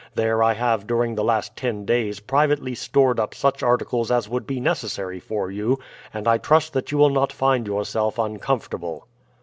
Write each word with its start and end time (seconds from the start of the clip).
There 0.15 0.41
I 0.41 0.55
have 0.55 0.87
during 0.87 1.13
the 1.13 1.23
last 1.23 1.55
ten 1.55 1.85
days 1.85 2.19
privately 2.19 2.73
stored 2.73 3.19
up 3.19 3.35
such 3.35 3.61
articles 3.61 4.09
as 4.09 4.27
would 4.27 4.47
be 4.47 4.59
necessary 4.59 5.19
for 5.19 5.51
you, 5.51 5.77
and 6.11 6.27
I 6.27 6.39
trust 6.39 6.73
that 6.73 6.91
you 6.91 6.97
will 6.97 7.11
not 7.11 7.31
find 7.31 7.67
yourself 7.67 8.17
uncomfortable." 8.17 9.07